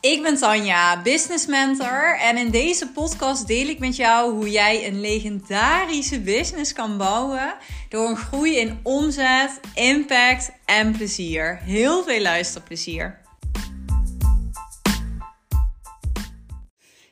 [0.00, 4.86] Ik ben Tanja, business mentor en in deze podcast deel ik met jou hoe jij
[4.86, 7.54] een legendarische business kan bouwen
[7.88, 11.56] door een groei in omzet, impact en plezier.
[11.56, 13.20] Heel veel luisterplezier.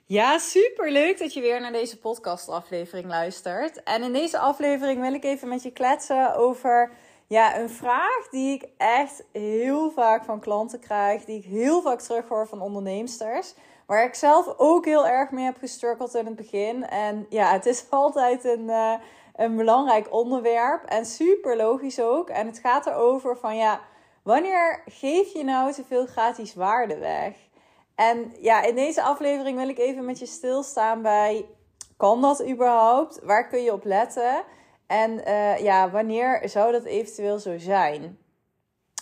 [0.07, 3.83] Ja, super leuk dat je weer naar deze podcastaflevering luistert.
[3.83, 6.91] En in deze aflevering wil ik even met je kletsen over
[7.29, 12.01] ja, een vraag die ik echt heel vaak van klanten krijg, die ik heel vaak
[12.01, 13.55] terughoor van onderneemsters.
[13.87, 16.87] Waar ik zelf ook heel erg mee heb gestruggeld in het begin.
[16.87, 18.93] En ja, het is altijd een, uh,
[19.37, 22.29] een belangrijk onderwerp en super logisch ook.
[22.29, 23.81] En het gaat erover van ja,
[24.23, 27.37] wanneer geef je nou te veel gratis waarde weg?
[27.95, 31.47] En ja, in deze aflevering wil ik even met je stilstaan bij:
[31.97, 33.21] kan dat überhaupt?
[33.23, 34.45] Waar kun je op letten?
[34.89, 38.19] En uh, ja, wanneer zou dat eventueel zo zijn?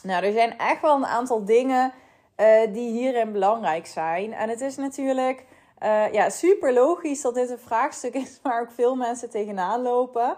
[0.02, 1.92] Nou, er zijn echt wel een aantal dingen
[2.36, 4.32] uh, die hierin belangrijk zijn.
[4.32, 5.44] En het is natuurlijk
[5.82, 10.36] uh, ja, super logisch dat dit een vraagstuk is waar ook veel mensen tegenaan lopen.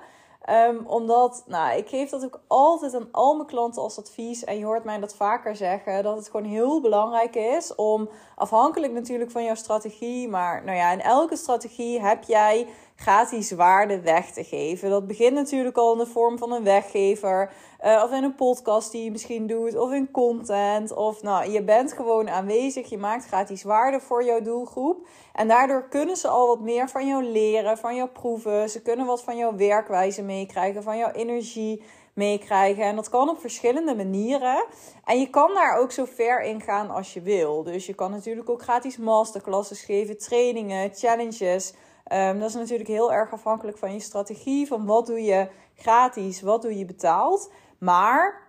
[0.51, 4.45] Um, omdat, nou, ik geef dat ook altijd aan al mijn klanten als advies.
[4.45, 6.03] En je hoort mij dat vaker zeggen.
[6.03, 10.29] Dat het gewoon heel belangrijk is om, afhankelijk natuurlijk van jouw strategie.
[10.29, 12.69] Maar nou ja, in elke strategie heb jij
[13.01, 14.91] gratis waarde weg te geven.
[14.91, 17.53] Dat begint natuurlijk al in de vorm van een weggever.
[17.85, 19.77] Uh, of in een podcast die je misschien doet.
[19.77, 20.93] Of in content.
[20.95, 22.91] Of nou, je bent gewoon aanwezig.
[22.91, 25.07] Je maakt gratis waarde voor jouw doelgroep.
[25.33, 28.71] En daardoor kunnen ze al wat meer van jou leren, van jou proeven.
[28.71, 32.85] Ze kunnen wat van jouw werkwijze meekrijgen, van jouw energie meekrijgen.
[32.85, 34.65] En dat kan op verschillende manieren.
[35.05, 37.63] En je kan daar ook zo ver in gaan als je wil.
[37.63, 41.73] Dus je kan natuurlijk ook gratis masterclasses geven, trainingen, challenges.
[42.13, 44.67] Um, dat is natuurlijk heel erg afhankelijk van je strategie.
[44.67, 47.53] Van wat doe je gratis, wat doe je betaald.
[47.79, 48.47] Maar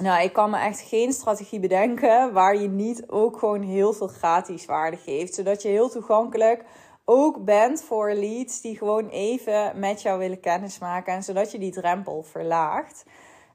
[0.00, 4.08] nou, ik kan me echt geen strategie bedenken waar je niet ook gewoon heel veel
[4.08, 5.34] gratis waarde geeft.
[5.34, 6.64] Zodat je heel toegankelijk
[7.04, 11.12] ook bent voor leads die gewoon even met jou willen kennismaken.
[11.12, 13.04] En zodat je die drempel verlaagt.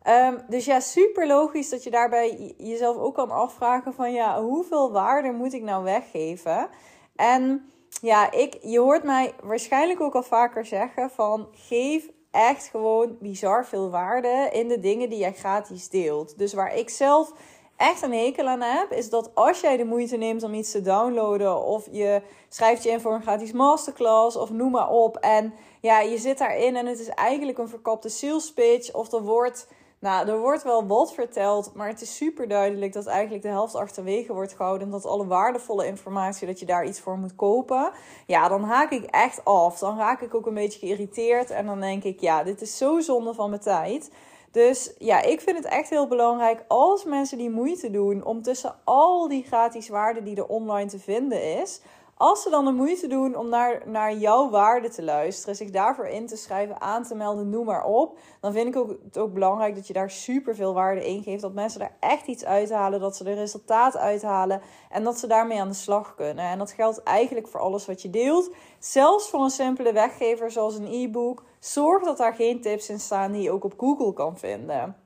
[0.07, 4.91] Um, dus ja, super logisch dat je daarbij jezelf ook kan afvragen van ja, hoeveel
[4.91, 6.69] waarde moet ik nou weggeven?
[7.15, 13.17] En ja, ik, je hoort mij waarschijnlijk ook al vaker zeggen van geef echt gewoon
[13.19, 16.37] bizar veel waarde in de dingen die jij gratis deelt.
[16.37, 17.33] Dus waar ik zelf
[17.77, 20.81] echt een hekel aan heb, is dat als jij de moeite neemt om iets te
[20.81, 25.53] downloaden, of je schrijft je in voor een gratis masterclass, of noem maar op, en
[25.81, 29.67] ja, je zit daarin en het is eigenlijk een verkapte sales pitch, of er wordt
[30.03, 33.75] nou, er wordt wel wat verteld, maar het is super duidelijk dat eigenlijk de helft
[33.75, 34.87] achterwege wordt gehouden.
[34.87, 37.91] En dat alle waardevolle informatie, dat je daar iets voor moet kopen.
[38.27, 39.79] Ja, dan haak ik echt af.
[39.79, 41.49] Dan raak ik ook een beetje geïrriteerd.
[41.49, 44.11] En dan denk ik, ja, dit is zo zonde van mijn tijd.
[44.51, 48.75] Dus ja, ik vind het echt heel belangrijk als mensen die moeite doen om tussen
[48.83, 51.81] al die gratis waarden die er online te vinden is,
[52.23, 56.07] als ze dan de moeite doen om naar, naar jouw waarde te luisteren, zich daarvoor
[56.07, 59.33] in te schrijven, aan te melden, noem maar op, dan vind ik ook, het ook
[59.33, 61.41] belangrijk dat je daar super veel waarde in geeft.
[61.41, 65.59] Dat mensen daar echt iets uithalen, dat ze er resultaat uithalen en dat ze daarmee
[65.59, 66.45] aan de slag kunnen.
[66.45, 68.49] En dat geldt eigenlijk voor alles wat je deelt.
[68.79, 71.43] Zelfs voor een simpele weggever zoals een e-book.
[71.59, 75.02] Zorg dat daar geen tips in staan die je ook op Google kan vinden.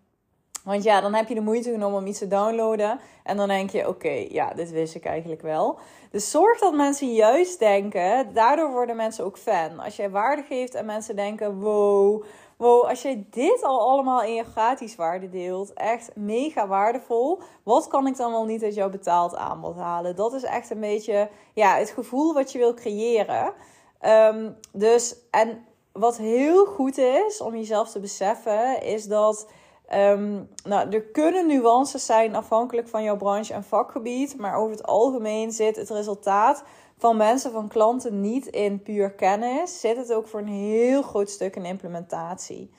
[0.68, 3.00] Want ja, dan heb je de moeite genomen om iets te downloaden.
[3.24, 5.80] En dan denk je, oké, ja, dit wist ik eigenlijk wel.
[6.12, 8.34] Dus zorg dat mensen juist denken.
[8.34, 9.80] Daardoor worden mensen ook fan.
[9.80, 12.24] Als jij waarde geeft en mensen denken, wow,
[12.58, 17.40] wow, als jij dit al allemaal in je gratis waarde deelt, echt mega waardevol.
[17.64, 20.16] Wat kan ik dan wel niet uit jouw betaald aanbod halen?
[20.16, 23.54] Dat is echt een beetje, ja, het gevoel wat je wil creëren.
[24.02, 29.48] Um, dus, en wat heel goed is om jezelf te beseffen, is dat
[29.94, 34.86] Um, nou, er kunnen nuances zijn afhankelijk van jouw branche en vakgebied, maar over het
[34.88, 36.64] algemeen zit het resultaat
[36.98, 41.30] van mensen, van klanten niet in puur kennis, zit het ook voor een heel groot
[41.30, 42.72] stuk in implementatie.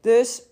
[0.00, 0.42] Dus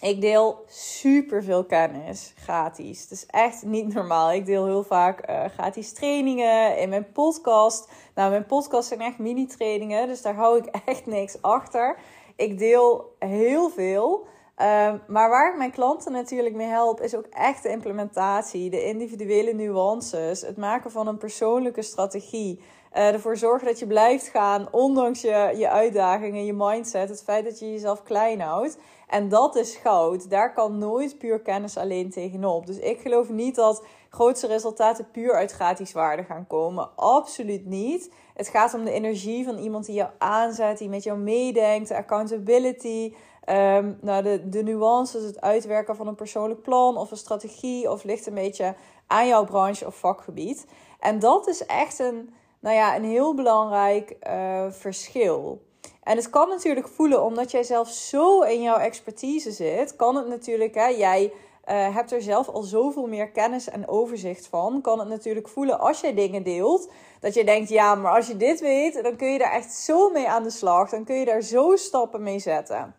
[0.00, 3.02] ik deel super veel kennis gratis.
[3.02, 4.32] Het is echt niet normaal.
[4.32, 7.88] Ik deel heel vaak uh, gratis trainingen in mijn podcast.
[8.14, 11.98] Nou, mijn podcast zijn echt mini-trainingen, dus daar hou ik echt niks achter.
[12.36, 14.26] Ik deel heel veel.
[14.60, 18.84] Um, maar waar ik mijn klanten natuurlijk mee help, is ook echt de implementatie, de
[18.84, 22.60] individuele nuances, het maken van een persoonlijke strategie.
[22.96, 27.44] Uh, ervoor zorgen dat je blijft gaan, ondanks je, je uitdagingen, je mindset, het feit
[27.44, 28.78] dat je jezelf klein houdt.
[29.08, 30.30] En dat is goud.
[30.30, 32.66] Daar kan nooit puur kennis alleen tegenop.
[32.66, 36.96] Dus ik geloof niet dat grootste resultaten puur uit gratis waarde gaan komen.
[36.96, 38.12] Absoluut niet.
[38.34, 41.96] Het gaat om de energie van iemand die jou aanzet, die met jou meedenkt, de
[41.96, 43.14] accountability.
[43.48, 48.04] Um, nou, de, de nuances, het uitwerken van een persoonlijk plan of een strategie, of
[48.04, 48.74] ligt een beetje
[49.06, 50.66] aan jouw branche of vakgebied.
[51.00, 55.62] En dat is echt een, nou ja, een heel belangrijk uh, verschil.
[56.02, 60.28] En het kan natuurlijk voelen, omdat jij zelf zo in jouw expertise zit, kan het
[60.28, 64.98] natuurlijk, hè, jij uh, hebt er zelf al zoveel meer kennis en overzicht van, kan
[64.98, 68.60] het natuurlijk voelen als jij dingen deelt, dat je denkt, ja, maar als je dit
[68.60, 71.42] weet, dan kun je daar echt zo mee aan de slag, dan kun je daar
[71.42, 72.94] zo stappen mee zetten.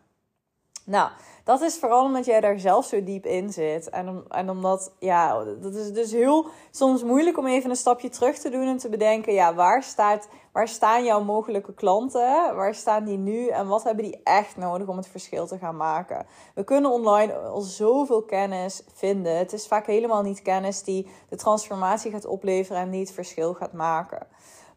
[0.86, 1.10] Nou,
[1.44, 3.90] dat is vooral omdat jij daar zelf zo diep in zit.
[3.90, 8.38] En, en omdat, ja, dat is dus heel soms moeilijk om even een stapje terug
[8.38, 12.54] te doen en te bedenken, ja, waar, staat, waar staan jouw mogelijke klanten?
[12.56, 13.48] Waar staan die nu?
[13.48, 16.26] En wat hebben die echt nodig om het verschil te gaan maken?
[16.54, 19.38] We kunnen online al zoveel kennis vinden.
[19.38, 23.54] Het is vaak helemaal niet kennis die de transformatie gaat opleveren en die het verschil
[23.54, 24.26] gaat maken.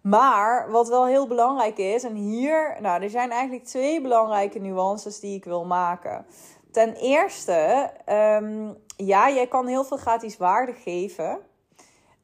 [0.02, 5.20] Maar wat wel heel belangrijk is, en hier, nou, er zijn eigenlijk twee belangrijke nuances
[5.20, 6.26] die ik wil maken.
[6.72, 7.90] Ten eerste,
[8.42, 11.40] um, ja, jij kan heel veel gratis waarde geven.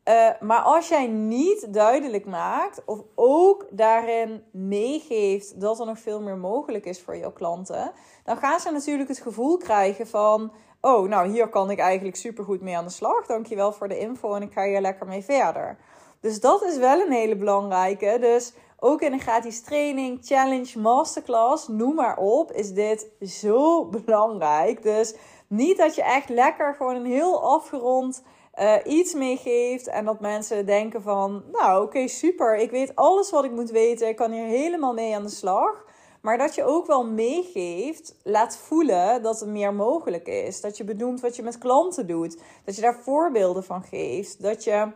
[0.10, 6.22] Uh, maar als jij niet duidelijk maakt of ook daarin meegeeft dat er nog veel
[6.22, 7.92] meer mogelijk is voor jouw klanten,
[8.24, 10.52] dan gaan ze natuurlijk het gevoel krijgen van:
[10.82, 13.26] Oh, nou hier kan ik eigenlijk supergoed mee aan de slag.
[13.26, 15.78] Dankjewel voor de info en ik ga hier lekker mee verder.
[16.26, 18.18] Dus dat is wel een hele belangrijke.
[18.20, 24.84] Dus ook in een gratis training, challenge, masterclass, noem maar op, is dit zo belangrijk.
[24.84, 25.16] Dus
[25.48, 28.24] niet dat je echt lekker gewoon een heel afgerond
[28.60, 33.44] uh, iets meegeeft en dat mensen denken van, nou oké, super, ik weet alles wat
[33.44, 35.86] ik moet weten, ik kan hier helemaal mee aan de slag.
[36.22, 40.62] Maar dat je ook wel meegeeft, laat voelen dat er meer mogelijk is.
[40.62, 42.38] Dat je benoemt wat je met klanten doet.
[42.64, 44.42] Dat je daar voorbeelden van geeft.
[44.42, 44.88] Dat je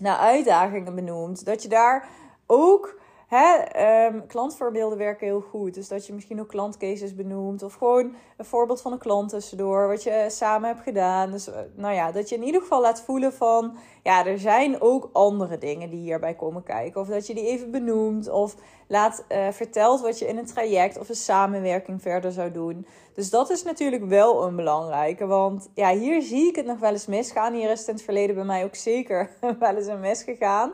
[0.00, 1.44] naar uitdagingen benoemt.
[1.44, 2.08] Dat je daar
[2.46, 2.99] ook
[3.30, 5.74] Hè, um, klantvoorbeelden werken heel goed.
[5.74, 7.62] Dus dat je misschien ook klantcases benoemt.
[7.62, 9.88] Of gewoon een voorbeeld van een klant tussendoor.
[9.88, 11.30] Wat je samen hebt gedaan.
[11.30, 13.76] Dus eh, nou ja, dat je in ieder geval laat voelen van...
[14.02, 17.00] Ja, er zijn ook andere dingen die hierbij komen kijken.
[17.00, 18.30] Of dat je die even benoemt.
[18.30, 18.54] Of
[18.88, 22.86] laat uh, vertelt wat je in een traject of een samenwerking verder zou doen.
[23.14, 25.26] Dus dat is natuurlijk wel een belangrijke.
[25.26, 27.54] Want ja, hier zie ik het nog wel eens misgaan.
[27.54, 29.30] Hier is het in het verleden bij mij ook zeker
[29.60, 30.72] wel eens een misgegaan.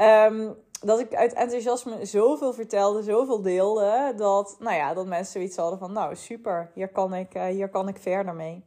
[0.00, 5.56] Um, dat ik uit enthousiasme zoveel vertelde, zoveel deelde, dat, nou ja, dat mensen zoiets
[5.56, 8.64] hadden van, nou super, hier kan ik, uh, hier kan ik verder mee.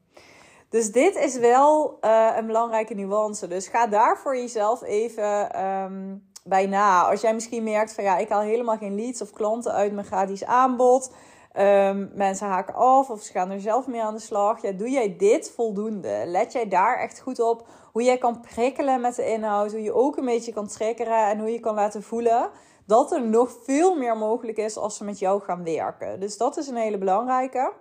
[0.69, 3.47] Dus dit is wel uh, een belangrijke nuance.
[3.47, 7.09] Dus ga daar voor jezelf even um, bij na.
[7.09, 10.05] Als jij misschien merkt van, ja, ik haal helemaal geen leads of klanten uit mijn
[10.05, 11.11] gratis aanbod.
[11.57, 14.61] Um, mensen haken af of ze gaan er zelf mee aan de slag.
[14.61, 16.23] Ja, doe jij dit voldoende?
[16.25, 19.93] Let jij daar echt goed op hoe jij kan prikkelen met de inhoud, hoe je
[19.93, 22.49] ook een beetje kan triggeren en hoe je kan laten voelen
[22.85, 26.19] dat er nog veel meer mogelijk is als ze met jou gaan werken.
[26.19, 27.73] Dus dat is een hele belangrijke.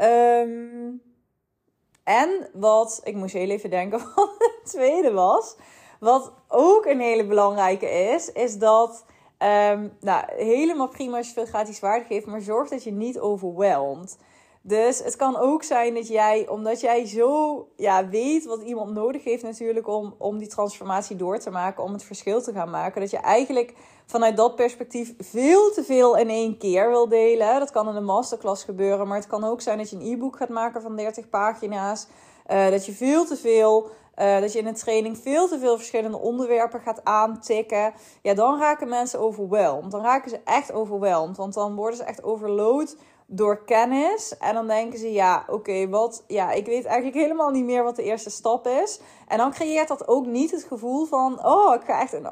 [0.00, 1.02] Um,
[2.04, 5.56] en wat, ik moest heel even denken wat het tweede was.
[6.00, 9.04] Wat ook een hele belangrijke is, is dat
[9.38, 13.18] Um, nou, helemaal prima als je veel gratis waarde geeft, maar zorg dat je niet
[13.18, 14.16] overweldigt.
[14.66, 19.24] Dus het kan ook zijn dat jij, omdat jij zo ja, weet wat iemand nodig
[19.24, 23.00] heeft natuurlijk om, om die transformatie door te maken, om het verschil te gaan maken,
[23.00, 23.74] dat je eigenlijk
[24.06, 27.58] vanuit dat perspectief veel te veel in één keer wil delen.
[27.58, 30.36] Dat kan in een masterclass gebeuren, maar het kan ook zijn dat je een e-book
[30.36, 32.06] gaat maken van 30 pagina's.
[32.50, 35.76] Uh, dat je veel te veel uh, dat je in een training veel te veel
[35.76, 37.94] verschillende onderwerpen gaat aantikken.
[38.22, 39.90] Ja, dan raken mensen overweldigd.
[39.90, 41.36] Dan raken ze echt overweldigd.
[41.36, 44.38] Want dan worden ze echt overload door kennis.
[44.38, 46.24] En dan denken ze, ja, oké, wat...
[46.26, 49.00] Ja, ik weet eigenlijk helemaal niet meer wat de eerste stap is.
[49.28, 51.46] En dan creëert dat ook niet het gevoel van...
[51.46, 52.28] Oh, ik ga echt in,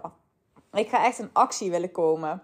[0.72, 2.42] ik ga echt in actie willen komen.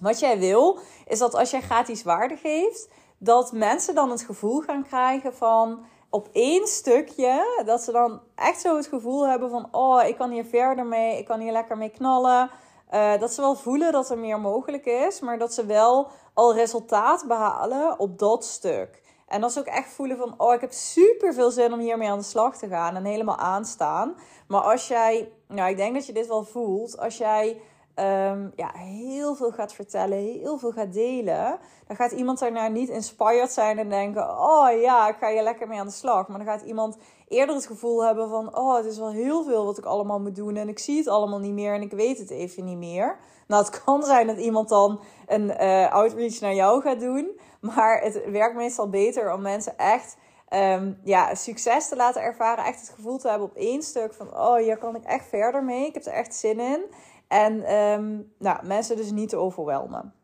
[0.00, 2.88] Wat jij wil, is dat als jij gratis waarde geeft...
[3.24, 8.60] Dat mensen dan het gevoel gaan krijgen van op één stukje, dat ze dan echt
[8.60, 11.76] zo het gevoel hebben van, oh, ik kan hier verder mee, ik kan hier lekker
[11.76, 12.50] mee knallen.
[12.94, 16.54] Uh, dat ze wel voelen dat er meer mogelijk is, maar dat ze wel al
[16.54, 19.02] resultaat behalen op dat stuk.
[19.28, 22.10] En dat ze ook echt voelen van, oh, ik heb super veel zin om hiermee
[22.10, 24.14] aan de slag te gaan en helemaal aanstaan.
[24.48, 27.60] Maar als jij, nou, ik denk dat je dit wel voelt, als jij
[28.02, 32.88] um, ja, heel veel gaat vertellen, heel veel gaat delen, dan gaat iemand daarna niet
[32.88, 36.28] inspired zijn en denken: Oh ja, ik ga je lekker mee aan de slag.
[36.28, 36.96] Maar dan gaat iemand
[37.28, 40.36] eerder het gevoel hebben van: Oh, het is wel heel veel wat ik allemaal moet
[40.36, 43.18] doen en ik zie het allemaal niet meer en ik weet het even niet meer.
[43.46, 48.00] Nou, het kan zijn dat iemand dan een uh, outreach naar jou gaat doen, maar
[48.00, 50.16] het werkt meestal beter om mensen echt.
[50.54, 52.64] Um, ja, succes te laten ervaren.
[52.64, 55.64] Echt het gevoel te hebben op één stuk van: oh, hier kan ik echt verder
[55.64, 55.86] mee.
[55.86, 56.84] Ik heb er echt zin in.
[57.32, 60.14] En um, nou, mensen dus niet te overwelmen.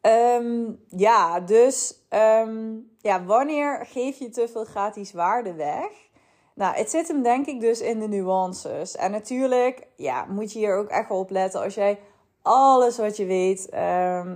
[0.00, 5.90] Ehm, ja, dus ehm, ja, wanneer geef je te veel gratis waarde weg?
[6.54, 8.96] Nou, het zit hem denk ik dus in de nuances.
[8.96, 11.62] En natuurlijk, ja, moet je hier ook echt wel op letten.
[11.62, 11.98] Als jij
[12.42, 13.68] alles wat je weet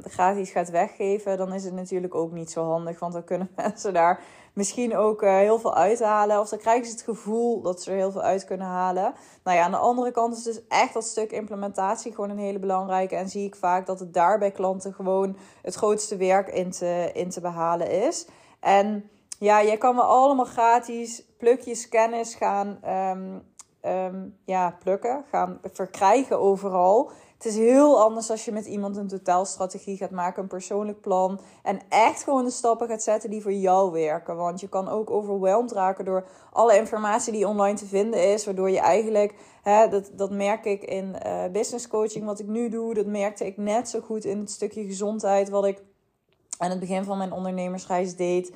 [0.03, 2.99] gratis gaat weggeven, dan is het natuurlijk ook niet zo handig.
[2.99, 4.21] Want dan kunnen mensen daar
[4.59, 6.41] misschien ook uh, heel veel uithalen.
[6.41, 9.15] Of dan krijgen ze het gevoel dat ze er heel veel uit kunnen halen.
[9.45, 12.59] Nou ja, aan de andere kant is dus echt dat stuk implementatie gewoon een hele
[12.59, 13.17] belangrijke.
[13.17, 17.11] En zie ik vaak dat het daar bij klanten gewoon het grootste werk in te,
[17.15, 18.27] in te behalen is.
[18.61, 23.43] En ja, je kan wel allemaal gratis plukjes kennis gaan um,
[23.91, 27.11] um, ja, plukken, gaan verkrijgen overal.
[27.39, 31.41] Het is heel anders als je met iemand een totaalstrategie gaat maken, een persoonlijk plan.
[31.63, 34.37] En echt gewoon de stappen gaat zetten die voor jou werken.
[34.37, 38.45] Want je kan ook overweldigd raken door alle informatie die online te vinden is.
[38.45, 42.69] Waardoor je eigenlijk, hè, dat, dat merk ik in uh, business coaching, wat ik nu
[42.69, 42.95] doe.
[42.95, 45.83] Dat merkte ik net zo goed in het stukje gezondheid, wat ik
[46.59, 48.53] aan het begin van mijn ondernemersreis deed.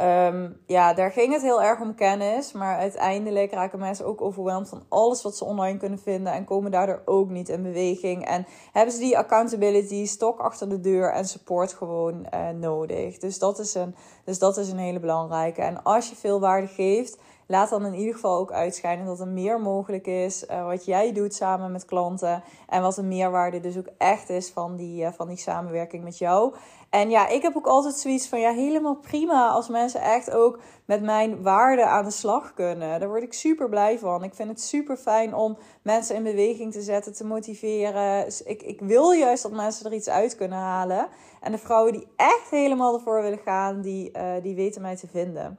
[0.00, 2.52] Um, ja, daar ging het heel erg om kennis.
[2.52, 6.32] Maar uiteindelijk raken mensen ook overweldigd van alles wat ze online kunnen vinden.
[6.32, 8.26] En komen daardoor ook niet in beweging.
[8.26, 13.18] En hebben ze die accountability, stok achter de deur en support gewoon uh, nodig.
[13.18, 13.94] Dus dat, is een,
[14.24, 15.62] dus dat is een hele belangrijke.
[15.62, 17.18] En als je veel waarde geeft,
[17.52, 20.44] laat dan in ieder geval ook uitschijnen dat er meer mogelijk is.
[20.50, 22.42] Uh, wat jij doet samen met klanten.
[22.68, 26.18] En wat de meerwaarde dus ook echt is van die, uh, van die samenwerking met
[26.18, 26.54] jou.
[26.90, 30.58] En ja, ik heb ook altijd zoiets van ja, helemaal prima als mensen echt ook
[30.84, 33.00] met mijn waarden aan de slag kunnen.
[33.00, 34.24] Daar word ik super blij van.
[34.24, 38.24] Ik vind het super fijn om mensen in beweging te zetten, te motiveren.
[38.24, 41.08] Dus ik, ik wil juist dat mensen er iets uit kunnen halen.
[41.40, 45.06] En de vrouwen die echt helemaal ervoor willen gaan, die, uh, die weten mij te
[45.06, 45.58] vinden.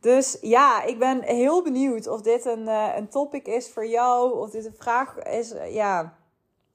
[0.00, 4.38] Dus ja, ik ben heel benieuwd of dit een, uh, een topic is voor jou.
[4.38, 6.16] Of dit een vraag is uh, ja,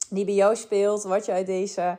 [0.09, 1.03] die bij jou speelt.
[1.03, 1.97] Wat je uit deze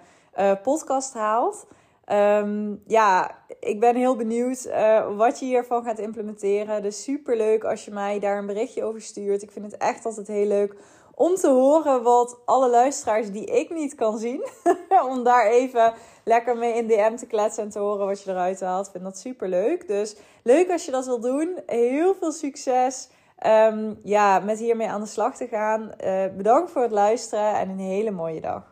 [0.63, 1.67] podcast haalt.
[2.13, 4.71] Um, ja, ik ben heel benieuwd
[5.17, 6.83] wat je hiervan gaat implementeren.
[6.83, 9.43] Dus super leuk als je mij daar een berichtje over stuurt.
[9.43, 10.77] Ik vind het echt altijd heel leuk
[11.23, 14.45] om te horen wat alle luisteraars die ik niet kan zien,
[15.11, 15.93] om daar even
[16.25, 18.87] lekker mee in DM te kletsen en te horen wat je eruit haalt.
[18.87, 19.89] Ik vind dat super leuk.
[19.89, 21.59] Dus leuk als je dat wil doen.
[21.67, 23.09] Heel veel succes.
[23.47, 25.93] Um, ja, met hiermee aan de slag te gaan.
[26.05, 28.72] Uh, bedankt voor het luisteren en een hele mooie dag.